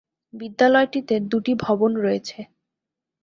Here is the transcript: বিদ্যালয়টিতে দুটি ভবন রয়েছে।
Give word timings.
বিদ্যালয়টিতে 0.33 1.15
দুটি 1.31 1.53
ভবন 1.57 1.91
রয়েছে। 1.97 2.39